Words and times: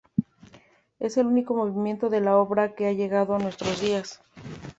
Es 0.97 1.15
el 1.17 1.27
único 1.27 1.53
movimiento 1.53 2.09
de 2.09 2.21
la 2.21 2.35
obra 2.35 2.73
que 2.73 2.87
ha 2.87 2.91
llegado 2.93 3.35
a 3.35 3.37
nuestros 3.37 3.79
días. 3.81 4.19